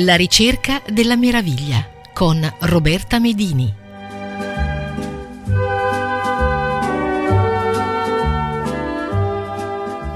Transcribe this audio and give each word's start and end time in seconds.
La 0.00 0.14
ricerca 0.14 0.80
della 0.88 1.16
meraviglia 1.16 1.84
con 2.14 2.40
Roberta 2.60 3.18
Medini. 3.18 3.74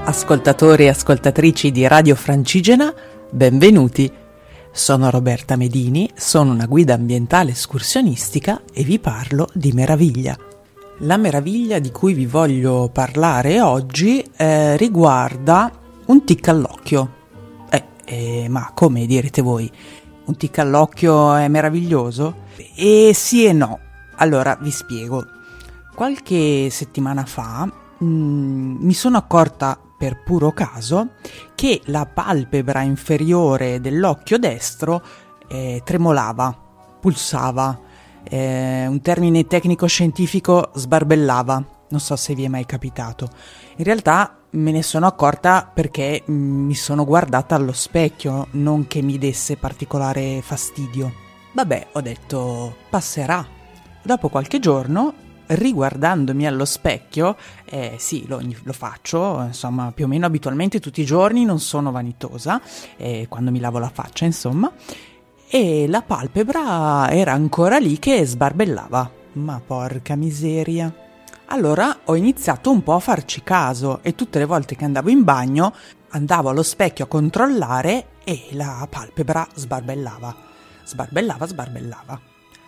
Ascoltatori 0.05 0.85
e 0.85 0.87
ascoltatrici 0.87 1.71
di 1.73 1.85
Radio 1.85 2.15
Francigena, 2.15 2.93
benvenuti. 3.29 4.09
Sono 4.71 5.09
Roberta 5.09 5.57
Medini, 5.57 6.09
sono 6.15 6.53
una 6.53 6.65
guida 6.65 6.93
ambientale 6.93 7.51
escursionistica 7.51 8.61
e 8.73 8.83
vi 8.83 8.99
parlo 8.99 9.49
di 9.51 9.73
meraviglia. 9.73 10.37
La 10.99 11.17
meraviglia 11.17 11.79
di 11.79 11.91
cui 11.91 12.13
vi 12.13 12.25
voglio 12.25 12.89
parlare 12.89 13.59
oggi 13.59 14.23
eh, 14.37 14.77
riguarda 14.77 15.69
un 16.05 16.23
tic 16.23 16.47
all'occhio 16.47 17.21
eh, 18.05 18.47
ma 18.49 18.71
come 18.73 19.05
direte 19.05 19.41
voi? 19.41 19.71
Un 20.25 20.37
tic 20.37 20.57
all'occhio 20.59 21.33
è 21.35 21.47
meraviglioso? 21.47 22.43
E 22.75 23.11
sì 23.13 23.45
e 23.45 23.53
no. 23.53 23.79
Allora 24.15 24.57
vi 24.61 24.71
spiego. 24.71 25.25
Qualche 25.93 26.69
settimana 26.69 27.25
fa 27.25 27.65
mh, 27.65 28.05
mm, 28.05 28.75
mi 28.79 28.93
sono 28.93 29.17
accorta 29.17 29.79
per 29.97 30.21
puro 30.23 30.51
caso 30.51 31.11
che 31.55 31.81
la 31.85 32.05
palpebra 32.05 32.81
inferiore 32.81 33.79
dell'occhio 33.79 34.37
destro 34.37 35.01
eh, 35.47 35.81
tremolava, 35.83 36.57
pulsava, 36.99 37.79
eh, 38.23 38.85
un 38.87 39.01
termine 39.01 39.45
tecnico 39.45 39.85
scientifico 39.85 40.71
sbarbellava. 40.73 41.65
Non 41.89 41.99
so 41.99 42.15
se 42.15 42.33
vi 42.33 42.43
è 42.43 42.47
mai 42.47 42.65
capitato. 42.65 43.29
In 43.77 43.83
realtà 43.83 44.42
me 44.53 44.71
ne 44.71 44.83
sono 44.83 45.05
accorta 45.05 45.69
perché 45.71 46.23
mm, 46.29 46.65
mi 46.65 46.75
sono 46.75 47.05
guardata 47.05 47.55
allo 47.55 47.71
specchio, 47.71 48.47
non 48.51 48.87
che 48.87 49.01
mi 49.01 49.17
desse 49.17 49.57
particolare 49.57 50.41
fastidio. 50.41 51.11
Vabbè, 51.53 51.87
ho 51.93 52.01
detto, 52.01 52.75
passerà. 52.89 53.45
Dopo 54.01 54.29
qualche 54.29 54.59
giorno, 54.59 55.13
riguardandomi 55.47 56.45
allo 56.47 56.65
specchio, 56.65 57.35
eh, 57.65 57.95
sì, 57.97 58.25
lo, 58.27 58.41
lo, 58.63 58.73
faccio, 58.73 59.41
insomma, 59.43 59.91
più 59.93 60.05
o 60.05 60.07
meno 60.07 60.25
abitualmente 60.25 60.79
tutti 60.79 61.01
i 61.01 61.05
giorni, 61.05 61.45
non 61.45 61.59
sono 61.59 61.91
vanitosa, 61.91 62.61
eh, 62.97 63.27
quando 63.29 63.51
mi 63.51 63.59
lavo 63.59 63.79
la 63.79 63.91
faccia, 63.93 64.25
insomma, 64.25 64.71
e 65.47 65.87
la 65.87 66.01
palpebra 66.01 67.09
era 67.11 67.33
ancora 67.33 67.77
lì 67.77 67.99
che 67.99 68.25
sbarbellava. 68.25 69.11
Ma 69.33 69.61
porca 69.65 70.15
miseria. 70.15 71.02
Allora 71.47 71.99
ho 72.05 72.15
iniziato 72.15 72.71
un 72.71 72.81
po' 72.83 72.93
a 72.93 72.99
farci 72.99 73.43
caso 73.43 73.99
e 74.01 74.15
tutte 74.15 74.39
le 74.39 74.45
volte 74.45 74.75
che 74.75 74.85
andavo 74.85 75.09
in 75.09 75.23
bagno 75.23 75.73
andavo 76.09 76.49
allo 76.49 76.63
specchio 76.63 77.05
a 77.05 77.07
controllare 77.07 78.07
e 78.23 78.49
la 78.51 78.87
palpebra 78.89 79.47
sbarbellava. 79.53 80.35
Sbarbellava, 80.85 81.45
sbarbellava. 81.45 82.21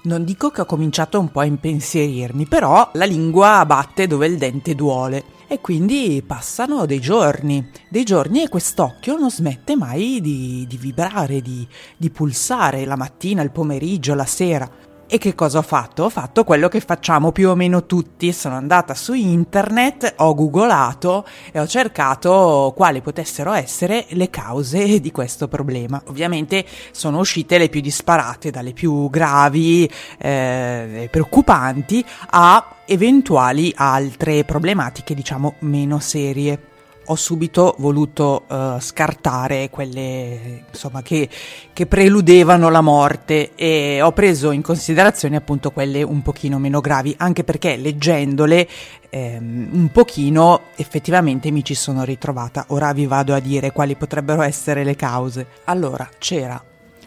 Non 0.03 0.23
dico 0.23 0.51
che 0.51 0.61
ho 0.61 0.65
cominciato 0.65 1.19
un 1.19 1.31
po' 1.31 1.39
a 1.39 1.45
impensierirmi, 1.45 2.45
però 2.45 2.91
la 2.93 3.05
lingua 3.05 3.65
batte 3.65 4.05
dove 4.05 4.27
il 4.27 4.37
dente 4.37 4.75
duole. 4.75 5.33
E 5.47 5.61
quindi 5.61 6.23
passano 6.25 6.85
dei 6.85 6.99
giorni, 6.99 7.71
dei 7.89 8.03
giorni 8.03 8.43
e 8.43 8.49
quest'occhio 8.49 9.17
non 9.17 9.31
smette 9.31 9.75
mai 9.75 10.19
di, 10.21 10.65
di 10.67 10.77
vibrare, 10.77 11.41
di, 11.41 11.67
di 11.97 12.09
pulsare 12.09 12.85
la 12.85 12.95
mattina, 12.95 13.41
il 13.41 13.51
pomeriggio, 13.51 14.15
la 14.15 14.25
sera. 14.25 14.69
E 15.07 15.19
che 15.19 15.35
cosa 15.35 15.59
ho 15.59 15.61
fatto? 15.61 16.05
Ho 16.05 16.09
fatto 16.09 16.43
quello 16.43 16.67
che 16.67 16.79
facciamo 16.79 17.31
più 17.31 17.49
o 17.49 17.55
meno 17.55 17.85
tutti. 17.85 18.33
Sono 18.33 18.55
andata 18.55 18.95
su 18.95 19.13
internet, 19.13 20.15
ho 20.17 20.33
googolato 20.33 21.25
e 21.51 21.59
ho 21.59 21.67
cercato 21.67 22.73
quali 22.75 23.01
potessero 23.01 23.53
essere 23.53 24.05
le 24.09 24.31
cause 24.31 24.99
di 24.99 25.11
questo 25.11 25.47
problema. 25.47 26.01
Ovviamente 26.07 26.65
sono 26.89 27.19
uscite 27.19 27.59
le 27.59 27.69
più 27.69 27.81
disparate, 27.81 28.49
dalle 28.49 28.73
più 28.73 29.07
gravi 29.11 29.87
eh, 30.17 31.07
preoccupanti 31.11 32.03
a 32.31 32.75
eventuali 32.85 33.71
altre 33.75 34.43
problematiche, 34.43 35.13
diciamo, 35.13 35.55
meno 35.59 35.99
serie 35.99 36.73
ho 37.05 37.15
subito 37.15 37.75
voluto 37.79 38.45
uh, 38.47 38.79
scartare 38.79 39.69
quelle 39.69 40.63
insomma, 40.71 41.01
che, 41.01 41.29
che, 41.73 41.85
preludevano 41.85 42.69
la 42.69 42.81
morte 42.81 43.51
e 43.55 44.01
ho 44.01 44.11
preso 44.11 44.51
in 44.51 44.61
considerazione 44.61 45.35
appunto 45.35 45.71
quelle 45.71 46.03
un 46.03 46.21
pochino 46.21 46.59
meno 46.59 46.81
gravi, 46.81 47.13
anche 47.17 47.43
perché 47.43 47.75
leggendole 47.75 48.67
ehm, 49.09 49.69
un 49.71 49.89
pochino 49.91 50.61
effettivamente 50.75 51.51
mi 51.51 51.63
ci 51.63 51.75
sono 51.75 52.03
ritrovata. 52.03 52.65
Ora 52.69 52.91
vi 52.93 53.05
vado 53.05 53.33
a 53.33 53.39
dire 53.39 53.71
quali 53.71 53.95
potrebbero 53.95 54.41
essere 54.41 54.83
le 54.83 54.95
cause. 54.95 55.47
Allora, 55.65 56.09
c'era 56.17 56.61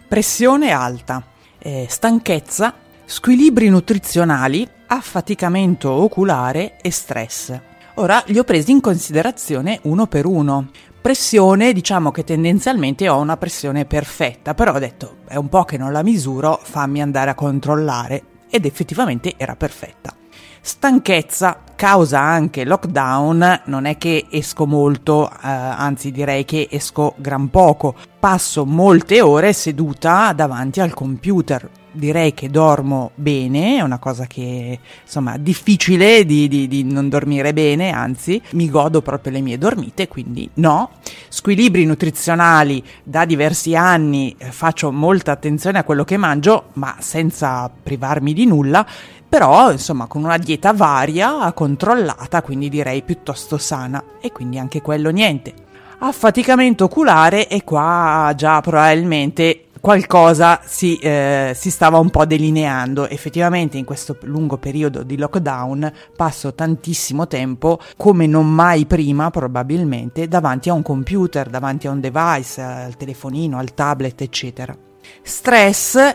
pressione 0.08 0.70
alta, 0.70 1.22
eh, 1.58 1.86
stanchezza, 1.88 2.74
squilibri 3.04 3.68
nutrizionali, 3.68 4.66
affaticamento 4.86 5.90
oculare 5.90 6.76
e 6.80 6.90
stress. 6.90 7.67
Ora 8.00 8.22
li 8.26 8.38
ho 8.38 8.44
presi 8.44 8.70
in 8.70 8.80
considerazione 8.80 9.80
uno 9.82 10.06
per 10.06 10.24
uno. 10.24 10.68
Pressione, 11.02 11.72
diciamo 11.72 12.12
che 12.12 12.22
tendenzialmente 12.22 13.08
ho 13.08 13.18
una 13.18 13.36
pressione 13.36 13.86
perfetta, 13.86 14.54
però 14.54 14.72
ho 14.72 14.78
detto 14.78 15.16
è 15.26 15.34
un 15.34 15.48
po' 15.48 15.64
che 15.64 15.76
non 15.76 15.90
la 15.90 16.04
misuro, 16.04 16.60
fammi 16.62 17.02
andare 17.02 17.30
a 17.30 17.34
controllare 17.34 18.22
ed 18.48 18.66
effettivamente 18.66 19.34
era 19.36 19.56
perfetta. 19.56 20.14
Stanchezza 20.60 21.58
causa 21.74 22.20
anche 22.20 22.64
lockdown, 22.64 23.62
non 23.64 23.84
è 23.84 23.98
che 23.98 24.26
esco 24.30 24.64
molto, 24.64 25.28
eh, 25.28 25.36
anzi 25.42 26.12
direi 26.12 26.44
che 26.44 26.68
esco 26.70 27.14
gran 27.16 27.50
poco. 27.50 27.96
Passo 28.20 28.64
molte 28.64 29.20
ore 29.20 29.52
seduta 29.52 30.32
davanti 30.32 30.80
al 30.80 30.94
computer, 30.94 31.68
direi 31.92 32.34
che 32.34 32.50
dormo 32.50 33.10
bene, 33.14 33.78
è 33.78 33.80
una 33.80 33.98
cosa 33.98 34.26
che 34.26 34.78
insomma 35.02 35.36
difficile 35.36 36.24
di, 36.24 36.48
di, 36.48 36.68
di, 36.68 36.84
non 36.84 37.08
dormire 37.08 37.52
bene, 37.52 37.90
anzi 37.90 38.40
mi 38.52 38.68
godo 38.68 39.02
proprio 39.02 39.32
le 39.32 39.40
mie 39.40 39.58
dormite, 39.58 40.08
quindi 40.08 40.48
no. 40.54 40.90
Squilibri 41.28 41.84
nutrizionali 41.84 42.82
da 43.02 43.24
diversi 43.24 43.74
anni 43.74 44.34
eh, 44.38 44.50
faccio 44.50 44.92
molta 44.92 45.32
attenzione 45.32 45.78
a 45.78 45.84
quello 45.84 46.04
che 46.04 46.16
mangio, 46.16 46.70
ma 46.74 46.96
senza 47.00 47.70
privarmi 47.70 48.32
di 48.32 48.46
nulla. 48.46 48.86
Però, 49.28 49.70
insomma, 49.70 50.06
con 50.06 50.24
una 50.24 50.38
dieta 50.38 50.72
varia, 50.72 51.52
controllata, 51.52 52.40
quindi 52.40 52.70
direi 52.70 53.02
piuttosto 53.02 53.58
sana. 53.58 54.02
E 54.22 54.32
quindi 54.32 54.58
anche 54.58 54.80
quello 54.80 55.10
niente. 55.10 55.52
Affaticamento 55.98 56.84
oculare 56.84 57.46
e 57.48 57.62
qua 57.62 58.32
già 58.36 58.60
probabilmente 58.60 59.64
qualcosa 59.80 60.60
si, 60.64 60.96
eh, 60.98 61.52
si, 61.54 61.70
stava 61.70 61.98
un 61.98 62.10
po' 62.10 62.24
delineando. 62.24 63.08
Effettivamente 63.08 63.78
in 63.78 63.84
questo 63.84 64.16
lungo 64.22 64.58
periodo 64.58 65.02
di 65.02 65.16
lockdown 65.16 65.92
passo 66.16 66.54
tantissimo 66.54 67.26
tempo, 67.26 67.78
come 67.96 68.26
non 68.26 68.48
mai 68.48 68.86
prima 68.86 69.30
probabilmente, 69.30 70.28
davanti 70.28 70.68
a 70.68 70.74
un 70.74 70.82
computer, 70.82 71.48
davanti 71.48 71.86
a 71.86 71.90
un 71.90 72.00
device, 72.00 72.60
al 72.60 72.96
telefonino, 72.96 73.58
al 73.58 73.74
tablet, 73.74 74.20
eccetera. 74.20 74.76
Stress 75.22 76.14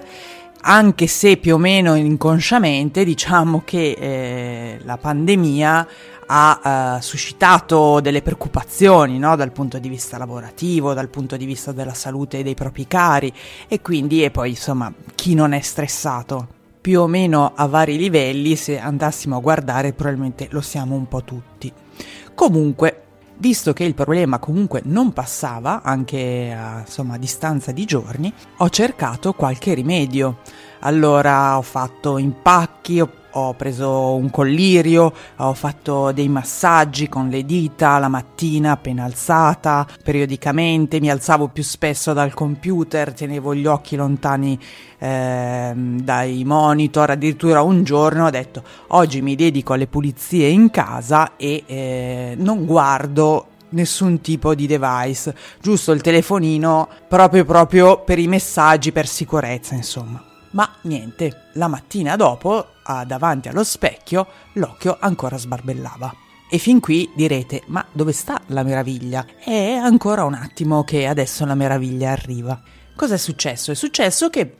anche 0.65 1.07
se 1.07 1.37
più 1.37 1.55
o 1.55 1.57
meno 1.57 1.95
inconsciamente 1.95 3.03
diciamo 3.03 3.63
che 3.65 3.97
eh, 3.99 4.79
la 4.83 4.97
pandemia 4.97 5.87
ha 6.25 6.97
eh, 6.97 7.01
suscitato 7.01 7.99
delle 7.99 8.21
preoccupazioni 8.21 9.17
no? 9.19 9.35
dal 9.35 9.51
punto 9.51 9.79
di 9.79 9.89
vista 9.89 10.17
lavorativo, 10.17 10.93
dal 10.93 11.09
punto 11.09 11.37
di 11.37 11.45
vista 11.45 11.71
della 11.71 11.93
salute 11.93 12.43
dei 12.43 12.53
propri 12.53 12.87
cari 12.87 13.33
e 13.67 13.81
quindi 13.81 14.23
e 14.23 14.31
poi 14.31 14.51
insomma 14.51 14.91
chi 15.15 15.33
non 15.33 15.53
è 15.53 15.61
stressato 15.61 16.47
più 16.81 17.01
o 17.01 17.07
meno 17.07 17.53
a 17.55 17.65
vari 17.67 17.97
livelli 17.97 18.55
se 18.55 18.77
andassimo 18.77 19.37
a 19.37 19.39
guardare 19.39 19.93
probabilmente 19.93 20.47
lo 20.51 20.61
siamo 20.61 20.95
un 20.95 21.07
po' 21.07 21.23
tutti. 21.23 21.71
Comunque 22.33 23.03
Visto 23.35 23.73
che 23.73 23.83
il 23.83 23.95
problema 23.95 24.37
comunque 24.37 24.81
non 24.85 25.11
passava, 25.11 25.81
anche 25.81 26.55
a 26.55 26.81
insomma, 26.81 27.17
distanza 27.17 27.71
di 27.71 27.83
giorni, 27.83 28.31
ho 28.57 28.69
cercato 28.69 29.33
qualche 29.33 29.73
rimedio. 29.73 30.37
Allora 30.85 31.57
ho 31.57 31.61
fatto 31.61 32.17
impacchi, 32.17 32.99
ho 32.99 33.09
ho 33.35 33.53
preso 33.53 34.15
un 34.15 34.29
collirio, 34.29 35.11
ho 35.37 35.53
fatto 35.53 36.11
dei 36.11 36.27
massaggi 36.27 37.09
con 37.09 37.29
le 37.29 37.43
dita 37.45 37.97
la 37.97 38.07
mattina 38.07 38.71
appena 38.71 39.05
alzata, 39.05 39.87
periodicamente 40.03 40.99
mi 40.99 41.09
alzavo 41.09 41.47
più 41.47 41.63
spesso 41.63 42.13
dal 42.13 42.33
computer, 42.33 43.13
tenevo 43.13 43.55
gli 43.55 43.65
occhi 43.65 43.95
lontani 43.95 44.59
eh, 44.99 45.73
dai 45.75 46.43
monitor, 46.43 47.09
addirittura 47.09 47.61
un 47.61 47.83
giorno 47.83 48.25
ho 48.25 48.29
detto 48.29 48.63
oggi 48.89 49.21
mi 49.21 49.35
dedico 49.35 49.73
alle 49.73 49.87
pulizie 49.87 50.47
in 50.47 50.69
casa 50.69 51.35
e 51.35 51.63
eh, 51.65 52.35
non 52.37 52.65
guardo 52.65 53.47
nessun 53.69 54.21
tipo 54.21 54.53
di 54.53 54.67
device, 54.67 55.35
giusto 55.59 55.91
il 55.91 56.01
telefonino 56.01 56.87
proprio 57.07 57.43
proprio 57.43 58.03
per 58.03 58.19
i 58.19 58.27
messaggi 58.27 58.91
per 58.91 59.07
sicurezza, 59.07 59.73
insomma. 59.73 60.32
Ma 60.53 60.71
niente, 60.81 61.49
la 61.53 61.67
mattina 61.67 62.15
dopo, 62.15 62.67
davanti 63.05 63.49
allo 63.49 63.63
specchio, 63.63 64.27
l'occhio 64.53 64.97
ancora 64.99 65.37
sbarbellava. 65.37 66.15
E 66.49 66.59
fin 66.59 66.79
qui 66.79 67.11
direte, 67.15 67.63
ma 67.67 67.83
dove 67.91 68.11
sta 68.11 68.39
la 68.47 68.61
meraviglia? 68.61 69.25
È 69.43 69.73
ancora 69.73 70.23
un 70.23 70.35
attimo 70.35 70.83
che 70.83 71.07
adesso 71.07 71.45
la 71.45 71.55
meraviglia 71.55 72.11
arriva. 72.11 72.61
Cosa 72.95 73.15
è 73.15 73.17
successo? 73.17 73.71
È 73.71 73.75
successo 73.75 74.29
che 74.29 74.57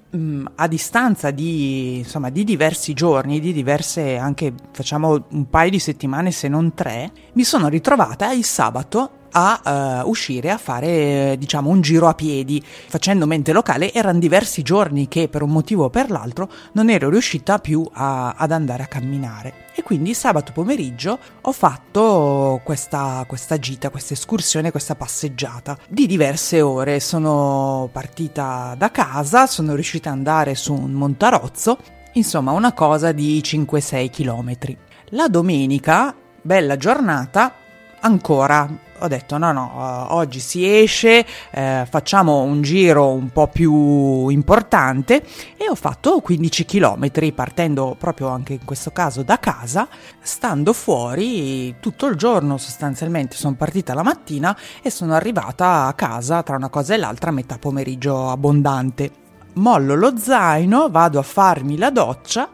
a 0.56 0.68
distanza 0.68 1.32
di, 1.32 1.98
insomma, 1.98 2.30
di 2.30 2.44
diversi 2.44 2.94
giorni, 2.94 3.40
di 3.40 3.52
diverse 3.52 4.18
anche 4.18 4.54
facciamo 4.72 5.26
un 5.30 5.50
paio 5.50 5.72
di 5.72 5.80
settimane 5.80 6.32
se 6.32 6.48
non 6.48 6.74
tre, 6.74 7.12
mi 7.34 7.44
sono 7.44 7.68
ritrovata 7.68 8.32
il 8.32 8.44
sabato 8.44 9.22
a 9.36 10.02
uh, 10.04 10.10
uscire 10.10 10.52
a 10.52 10.58
fare 10.58 11.36
diciamo 11.40 11.68
un 11.68 11.82
giro 11.82 12.08
a 12.08 12.14
piedi 12.14 12.64
facendo 12.64 13.26
mente 13.26 13.52
locale 13.52 13.92
erano 13.92 14.20
diversi 14.20 14.62
giorni 14.62 15.08
che 15.08 15.28
per 15.28 15.42
un 15.42 15.50
motivo 15.50 15.86
o 15.86 15.90
per 15.90 16.12
l'altro 16.12 16.48
non 16.74 16.92
ero 16.92 17.10
riuscita 17.10 17.58
più 17.58 17.84
a, 17.94 18.36
ad 18.38 18.52
andare 18.52 18.84
a 18.84 18.88
camminare 18.88 19.64
e 19.76 19.82
quindi 19.82 20.14
sabato 20.14 20.52
pomeriggio 20.52 21.18
ho 21.42 21.52
fatto 21.52 22.62
questa, 22.64 23.24
questa 23.28 23.58
gita, 23.58 23.90
questa 23.90 24.14
escursione, 24.14 24.70
questa 24.70 24.96
passeggiata 24.96 25.78
di 25.90 26.06
diverse 26.06 26.62
ore. 26.62 27.00
Sono 27.00 27.90
partita 27.92 28.76
da 28.78 28.92
casa, 28.92 29.48
sono 29.48 29.74
riuscita 29.74 30.03
ad 30.10 30.16
andare 30.16 30.56
su 30.56 30.74
un 30.74 30.92
montarozzo, 30.92 31.78
insomma 32.14 32.52
una 32.52 32.74
cosa 32.74 33.12
di 33.12 33.42
5-6 33.44 34.10
km. 34.10 34.76
La 35.10 35.28
domenica, 35.28 36.16
bella 36.42 36.78
giornata, 36.78 37.54
ancora 38.00 38.92
ho 39.04 39.08
detto 39.08 39.38
no 39.38 39.52
no 39.52 39.72
uh, 39.76 40.14
oggi 40.14 40.40
si 40.40 40.66
esce 40.66 41.26
eh, 41.52 41.86
facciamo 41.90 42.42
un 42.42 42.62
giro 42.62 43.12
un 43.12 43.30
po' 43.30 43.48
più 43.48 44.30
importante. 44.30 45.24
E 45.58 45.70
ho 45.70 45.76
fatto 45.76 46.20
15 46.20 46.66
km 46.66 47.34
partendo 47.34 47.96
proprio 47.98 48.30
anche 48.30 48.54
in 48.54 48.66
questo 48.66 48.92
caso 48.92 49.24
da 49.24 49.40
casa 49.40 49.88
stando 50.22 50.74
fuori 50.74 51.76
tutto 51.80 52.08
il 52.08 52.16
giorno 52.16 52.58
sostanzialmente. 52.58 53.36
Sono 53.36 53.56
partita 53.56 53.94
la 53.94 54.04
mattina 54.04 54.58
e 54.82 54.90
sono 54.90 55.14
arrivata 55.14 55.86
a 55.86 55.94
casa 55.94 56.44
tra 56.44 56.56
una 56.56 56.70
cosa 56.70 56.94
e 56.94 56.98
l'altra 56.98 57.30
a 57.30 57.34
metà 57.34 57.58
pomeriggio 57.58 58.30
abbondante 58.30 59.23
mollo 59.56 59.96
lo 59.96 60.18
zaino 60.18 60.90
vado 60.90 61.20
a 61.20 61.24
farmi 61.24 61.78
la 61.78 61.90
doccia 61.90 62.50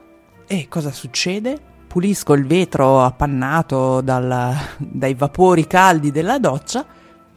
e 0.48 0.68
cosa 0.68 0.92
succede? 0.92 1.68
pulisco 1.90 2.34
il 2.34 2.46
vetro 2.46 3.04
appannato 3.04 4.00
dal, 4.02 4.56
dai 4.78 5.16
vapori 5.16 5.66
caldi 5.66 6.12
della 6.12 6.38
doccia, 6.38 6.86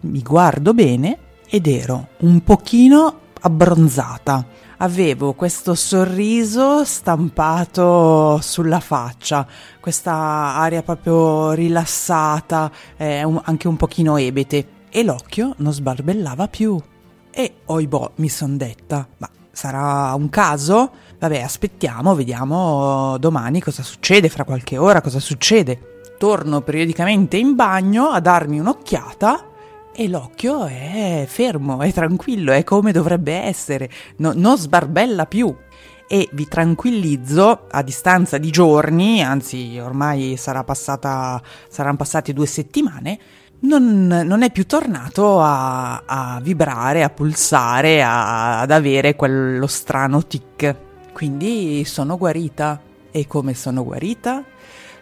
mi 0.00 0.20
guardo 0.20 0.74
bene 0.74 1.18
ed 1.48 1.66
ero 1.66 2.08
un 2.18 2.42
pochino 2.44 3.20
abbronzata. 3.40 4.44
Avevo 4.76 5.32
questo 5.32 5.74
sorriso 5.74 6.84
stampato 6.84 8.38
sulla 8.42 8.80
faccia, 8.80 9.46
questa 9.80 10.12
aria 10.12 10.82
proprio 10.82 11.52
rilassata, 11.52 12.70
eh, 12.96 13.22
un, 13.22 13.40
anche 13.44 13.68
un 13.68 13.76
pochino 13.76 14.18
ebete, 14.18 14.80
e 14.90 15.02
l'occhio 15.02 15.54
non 15.58 15.72
sbarbellava 15.72 16.48
più. 16.48 16.78
E 17.30 17.54
oibò, 17.66 18.10
mi 18.16 18.28
son 18.28 18.56
detta, 18.56 19.06
ma 19.18 19.30
sarà 19.52 20.12
un 20.14 20.28
caso? 20.28 20.90
Vabbè, 21.19 21.40
aspettiamo, 21.40 22.14
vediamo 22.14 23.16
domani 23.19 23.60
cosa 23.60 23.82
succede, 23.82 24.28
fra 24.28 24.44
qualche 24.44 24.76
ora 24.76 25.00
cosa 25.00 25.20
succede. 25.20 26.00
Torno 26.19 26.62
periodicamente 26.62 27.37
in 27.37 27.54
bagno 27.54 28.08
a 28.08 28.20
darmi 28.20 28.58
un'occhiata 28.58 29.46
e 29.94 30.08
l'occhio 30.08 30.64
è 30.64 31.25
fermo, 31.28 31.81
è 31.81 31.93
tranquillo, 31.93 32.52
è 32.52 32.64
come 32.64 32.93
dovrebbe 32.93 33.34
essere, 33.34 33.90
no, 34.16 34.32
non 34.34 34.56
sbarbella 34.56 35.26
più. 35.26 35.55
E 36.06 36.28
vi 36.32 36.46
tranquillizzo, 36.46 37.66
a 37.70 37.82
distanza 37.82 38.38
di 38.38 38.50
giorni, 38.50 39.22
anzi 39.22 39.78
ormai 39.78 40.37
sarà 40.37 40.62
passata, 40.64 41.40
saranno 41.69 41.96
passate 41.96 42.32
due 42.32 42.46
settimane, 42.46 43.19
non, 43.60 44.06
non, 44.06 44.43
è 44.43 44.50
più 44.50 44.66
tornato 44.66 45.40
a, 45.40 46.02
a 46.04 46.40
vibrare, 46.43 47.02
a 47.02 47.10
pulsare, 47.10 48.02
a, 48.02 48.60
ad 48.60 48.70
avere 48.70 49.14
quello 49.16 49.66
strano 49.66 50.26
tic. 50.26 50.76
Quindi 51.12 51.84
sono 51.84 52.16
guarita. 52.16 52.81
E 53.10 53.26
come 53.26 53.55
sono 53.55 53.84
guarita? 53.84 54.43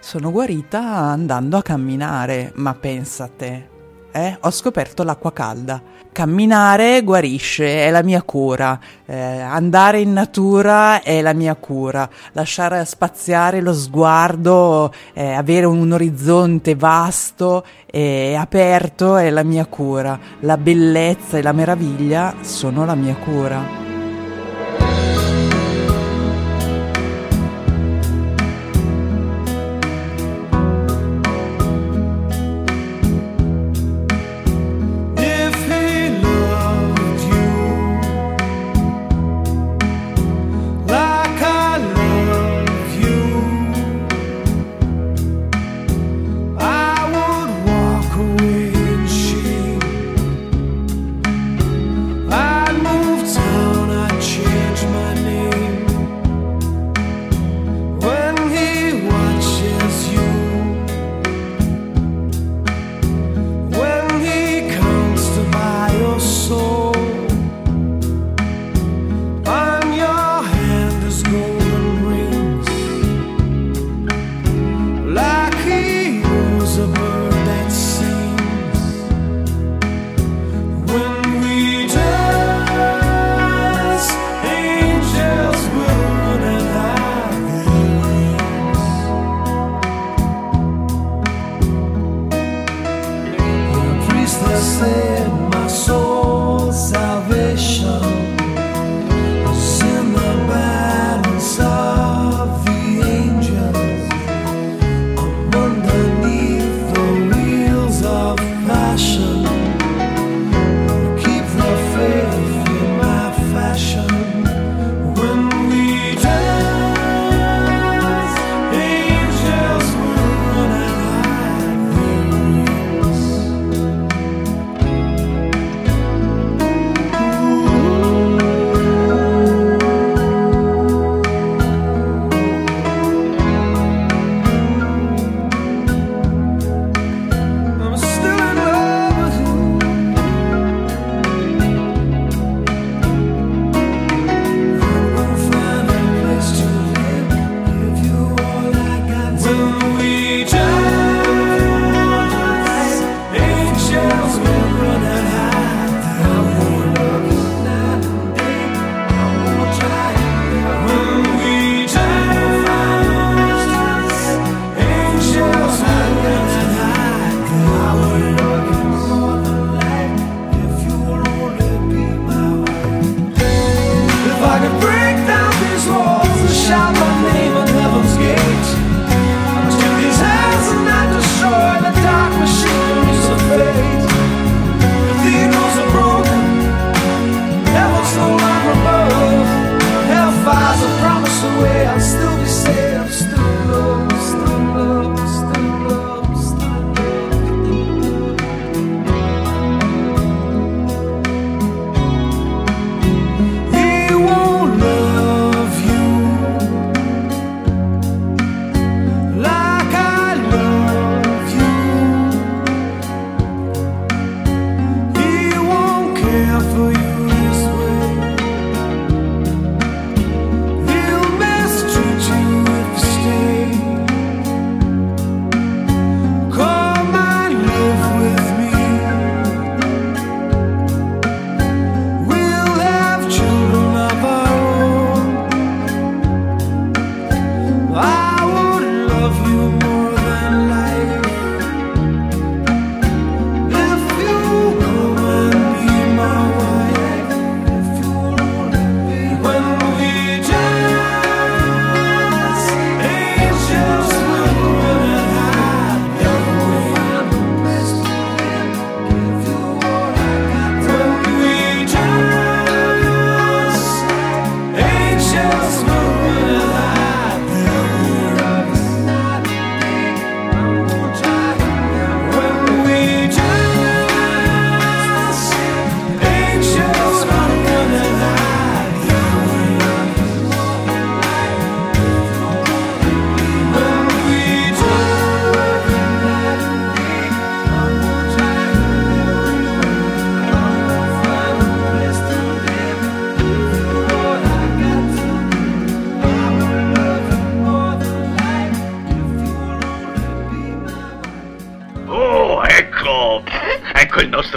Sono 0.00 0.30
guarita 0.30 0.80
andando 0.80 1.56
a 1.56 1.62
camminare, 1.62 2.52
ma 2.56 2.74
pensate, 2.74 3.68
eh, 4.12 4.36
ho 4.40 4.50
scoperto 4.50 5.02
l'acqua 5.02 5.32
calda. 5.32 5.80
Camminare 6.12 7.02
guarisce, 7.02 7.86
è 7.86 7.90
la 7.90 8.02
mia 8.02 8.22
cura. 8.22 8.78
Eh, 9.06 9.16
andare 9.16 10.00
in 10.00 10.12
natura 10.12 11.02
è 11.02 11.20
la 11.20 11.32
mia 11.32 11.54
cura. 11.54 12.08
Lasciare 12.32 12.84
spaziare 12.84 13.60
lo 13.60 13.72
sguardo, 13.72 14.92
eh, 15.12 15.32
avere 15.32 15.66
un 15.66 15.92
orizzonte 15.92 16.74
vasto 16.74 17.64
e 17.86 18.34
aperto 18.34 19.16
è 19.16 19.30
la 19.30 19.44
mia 19.44 19.66
cura. 19.66 20.18
La 20.40 20.56
bellezza 20.56 21.38
e 21.38 21.42
la 21.42 21.52
meraviglia 21.52 22.34
sono 22.40 22.84
la 22.84 22.94
mia 22.94 23.14
cura. 23.14 23.89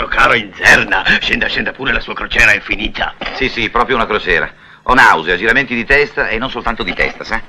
Caro 0.10 0.34
Inzerna. 0.34 1.03
Scenda, 1.20 1.48
scenda 1.48 1.72
pure, 1.72 1.91
la 1.91 2.00
sua 2.00 2.13
crociera 2.13 2.51
è 2.51 2.60
finita. 2.60 3.15
Sì, 3.36 3.50
sì, 3.50 3.70
proprio 3.70 3.96
una 3.96 4.05
crociera. 4.05 4.51
Ho 4.84 4.93
nausea, 4.93 5.38
giramenti 5.38 5.74
di 5.75 5.86
testa 5.86 6.27
e 6.27 6.38
non 6.38 6.50
soltanto 6.50 6.84
di 6.84 6.93
testa, 6.93 7.24
sa? 7.24 7.41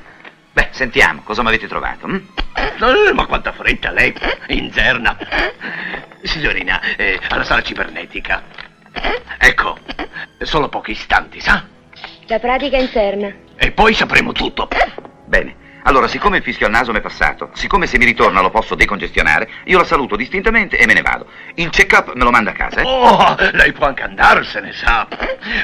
Beh, 0.53 0.69
sentiamo, 0.71 1.23
cosa 1.23 1.43
mi 1.43 1.49
avete 1.49 1.67
trovato? 1.67 2.07
Hm? 2.07 2.27
Eh, 2.55 3.13
ma 3.13 3.27
quanta 3.27 3.53
fretta 3.53 3.91
lei, 3.91 4.15
Inzerna. 4.49 5.17
Signorina, 6.23 6.81
eh, 6.97 7.19
alla 7.29 7.45
sala 7.45 7.63
cibernetica. 7.63 8.45
Ecco, 9.39 9.79
solo 10.39 10.69
pochi 10.69 10.93
istanti, 10.93 11.41
sa? 11.41 11.65
La 12.27 12.39
pratica 12.39 12.77
interna. 12.77 13.33
E 13.57 13.73
poi 13.73 13.95
sapremo 13.95 14.33
tutto. 14.33 14.69
Bene. 15.27 15.63
Allora, 15.87 16.09
siccome 16.09 16.39
il 16.39 16.43
fischio 16.43 16.65
al 16.65 16.73
naso 16.73 16.93
mi 16.93 16.99
è 16.99 17.01
passato, 17.03 17.51
siccome 17.53 17.87
se 17.87 17.99
mi 17.99 18.07
ritorna 18.07 18.41
lo 18.41 18.51
posso 18.51 18.75
decongestionare, 18.75 19.51
io 19.65 19.79
la 19.79 19.85
saluto 19.85 20.17
distintamente 20.17 20.79
e 20.79 20.87
me 20.87 20.95
ne 20.95 21.03
vado. 21.03 21.27
Il 21.57 21.69
check-up 21.69 22.15
me 22.15 22.25
lo 22.25 22.31
manda 22.31 22.51
a 22.51 22.55
casa, 22.55 22.81
eh? 22.81 22.85
Oh, 22.85 23.37
lei 23.53 23.73
può 23.73 23.87
anche 23.87 24.03
andarsene, 24.03 24.73
sa. 24.73 25.07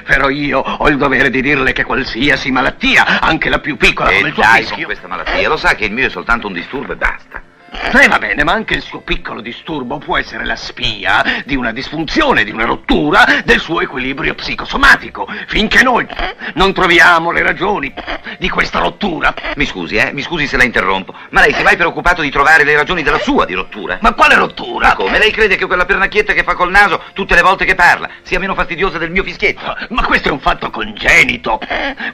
Però 0.04 0.28
io 0.28 0.58
ho 0.58 0.88
il 0.88 0.98
dovere 0.98 1.30
di 1.30 1.40
dirle 1.40 1.72
che 1.72 1.84
qualsiasi 1.84 2.50
malattia, 2.50 3.20
anche 3.20 3.48
la 3.48 3.60
più 3.60 3.78
piccola 3.78 4.10
e 4.10 4.16
come 4.16 4.28
il 4.28 4.34
suo 4.34 4.42
dai 4.42 4.58
fischio... 4.58 4.76
con 4.76 4.84
questa 4.84 5.08
malattia, 5.08 5.48
lo 5.48 5.56
sa 5.56 5.74
che 5.74 5.86
il 5.86 5.92
mio 5.92 6.06
è 6.06 6.10
soltanto 6.10 6.46
un 6.48 6.52
disturbo 6.52 6.92
e 6.92 6.96
basta. 6.96 7.42
Eh, 7.82 8.08
va 8.08 8.18
bene, 8.18 8.44
ma 8.44 8.52
anche 8.52 8.74
il 8.74 8.82
suo 8.82 9.00
piccolo 9.00 9.40
disturbo 9.40 9.98
può 9.98 10.16
essere 10.16 10.44
la 10.44 10.54
spia 10.54 11.42
di 11.44 11.56
una 11.56 11.72
disfunzione, 11.72 12.44
di 12.44 12.52
una 12.52 12.64
rottura 12.64 13.24
del 13.44 13.58
suo 13.58 13.80
equilibrio 13.80 14.34
psicosomatico, 14.34 15.26
finché 15.46 15.82
noi 15.82 16.06
non 16.54 16.72
troviamo 16.72 17.30
le 17.32 17.42
ragioni 17.42 17.92
di 18.38 18.48
questa 18.48 18.78
rottura. 18.78 19.34
Mi 19.56 19.66
scusi, 19.66 19.96
eh? 19.96 20.12
Mi 20.12 20.22
scusi 20.22 20.46
se 20.46 20.56
la 20.56 20.64
interrompo, 20.64 21.14
ma 21.30 21.40
lei 21.40 21.52
si 21.52 21.60
è 21.60 21.62
mai 21.64 21.76
preoccupato 21.76 22.22
di 22.22 22.30
trovare 22.30 22.64
le 22.64 22.76
ragioni 22.76 23.02
della 23.02 23.18
sua 23.18 23.44
di 23.44 23.54
rottura? 23.54 23.98
Ma 24.02 24.12
quale 24.12 24.36
rottura? 24.36 24.88
Ma 24.88 24.94
come? 24.94 25.18
Lei 25.18 25.32
crede 25.32 25.56
che 25.56 25.66
quella 25.66 25.84
pernacchietta 25.84 26.32
che 26.32 26.44
fa 26.44 26.54
col 26.54 26.70
naso 26.70 27.02
tutte 27.12 27.34
le 27.34 27.42
volte 27.42 27.64
che 27.64 27.74
parla 27.74 28.08
sia 28.22 28.38
meno 28.38 28.54
fastidiosa 28.54 28.98
del 28.98 29.10
mio 29.10 29.24
fischietto? 29.24 29.76
Ma 29.88 30.04
questo 30.04 30.28
è 30.28 30.32
un 30.32 30.40
fatto 30.40 30.70
congenito. 30.70 31.58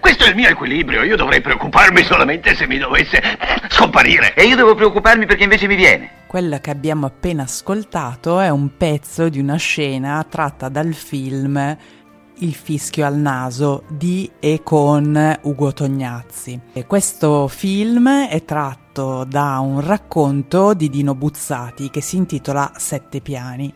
Questo 0.00 0.24
è 0.24 0.28
il 0.28 0.36
mio 0.36 0.48
equilibrio. 0.48 1.02
Io 1.02 1.16
dovrei 1.16 1.40
preoccuparmi 1.40 2.02
solamente 2.02 2.54
se 2.54 2.66
mi 2.66 2.78
dovesse 2.78 3.20
scomparire. 3.68 4.32
E 4.34 4.44
io 4.44 4.56
devo 4.56 4.74
preoccuparmi 4.74 5.26
perché 5.26 5.42
invece 5.42 5.55
mi 5.64 5.76
viene. 5.76 6.10
Quella 6.26 6.60
che 6.60 6.70
abbiamo 6.70 7.06
appena 7.06 7.44
ascoltato 7.44 8.40
è 8.40 8.50
un 8.50 8.76
pezzo 8.76 9.28
di 9.28 9.38
una 9.38 9.56
scena 9.56 10.24
tratta 10.28 10.68
dal 10.68 10.92
film 10.92 11.76
Il 12.38 12.54
fischio 12.54 13.06
al 13.06 13.16
naso 13.16 13.84
di 13.88 14.30
e 14.38 14.60
con 14.62 15.38
Ugo 15.42 15.72
Tognazzi. 15.72 16.60
E 16.74 16.84
questo 16.84 17.48
film 17.48 18.26
è 18.26 18.44
tratto 18.44 19.24
da 19.24 19.58
un 19.60 19.80
racconto 19.80 20.74
di 20.74 20.90
Dino 20.90 21.14
Buzzati 21.14 21.88
che 21.88 22.02
si 22.02 22.16
intitola 22.16 22.72
Sette 22.76 23.22
piani. 23.22 23.72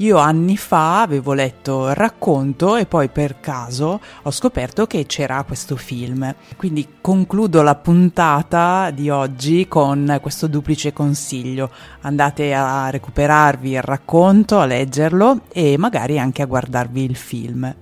Io 0.00 0.18
anni 0.18 0.56
fa 0.56 1.02
avevo 1.02 1.32
letto 1.32 1.88
il 1.88 1.96
racconto 1.96 2.76
e 2.76 2.86
poi 2.86 3.08
per 3.08 3.40
caso 3.40 4.00
ho 4.22 4.30
scoperto 4.30 4.86
che 4.86 5.06
c'era 5.06 5.42
questo 5.42 5.74
film. 5.74 6.32
Quindi 6.56 6.86
concludo 7.00 7.62
la 7.62 7.74
puntata 7.74 8.92
di 8.92 9.10
oggi 9.10 9.66
con 9.66 10.16
questo 10.22 10.46
duplice 10.46 10.92
consiglio. 10.92 11.70
Andate 12.02 12.54
a 12.54 12.90
recuperarvi 12.90 13.72
il 13.72 13.82
racconto, 13.82 14.60
a 14.60 14.66
leggerlo 14.66 15.40
e 15.52 15.76
magari 15.76 16.16
anche 16.16 16.42
a 16.42 16.46
guardarvi 16.46 17.02
il 17.02 17.16
film. 17.16 17.74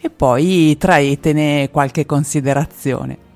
E 0.00 0.08
poi 0.08 0.74
traetene 0.78 1.68
qualche 1.70 2.06
considerazione. 2.06 3.27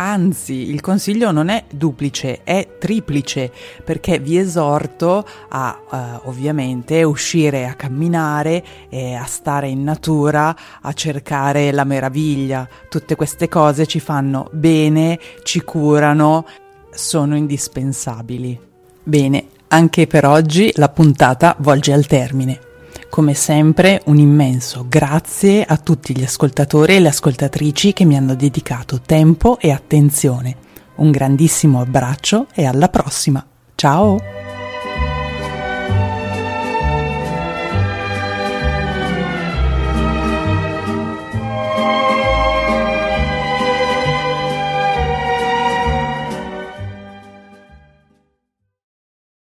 Anzi, 0.00 0.70
il 0.70 0.80
consiglio 0.80 1.32
non 1.32 1.48
è 1.48 1.64
duplice, 1.68 2.44
è 2.44 2.76
triplice, 2.78 3.50
perché 3.84 4.20
vi 4.20 4.38
esorto 4.38 5.26
a 5.48 5.80
uh, 5.90 6.28
ovviamente 6.28 7.02
uscire 7.02 7.66
a 7.66 7.74
camminare, 7.74 8.64
e 8.88 9.14
a 9.14 9.24
stare 9.24 9.68
in 9.68 9.82
natura, 9.82 10.54
a 10.80 10.92
cercare 10.92 11.72
la 11.72 11.82
meraviglia. 11.82 12.68
Tutte 12.88 13.16
queste 13.16 13.48
cose 13.48 13.86
ci 13.86 13.98
fanno 13.98 14.48
bene, 14.52 15.18
ci 15.42 15.62
curano, 15.62 16.46
sono 16.90 17.36
indispensabili. 17.36 18.56
Bene, 19.02 19.46
anche 19.68 20.06
per 20.06 20.26
oggi 20.26 20.70
la 20.76 20.90
puntata 20.90 21.56
volge 21.58 21.92
al 21.92 22.06
termine. 22.06 22.67
Come 23.10 23.34
sempre 23.34 24.02
un 24.06 24.18
immenso 24.18 24.84
grazie 24.86 25.64
a 25.64 25.76
tutti 25.78 26.16
gli 26.16 26.22
ascoltatori 26.22 26.96
e 26.96 27.00
le 27.00 27.08
ascoltatrici 27.08 27.92
che 27.92 28.04
mi 28.04 28.16
hanno 28.16 28.34
dedicato 28.34 29.00
tempo 29.00 29.58
e 29.58 29.70
attenzione. 29.72 30.56
Un 30.96 31.10
grandissimo 31.10 31.80
abbraccio 31.80 32.46
e 32.54 32.66
alla 32.66 32.88
prossima. 32.88 33.44
Ciao! 33.74 34.57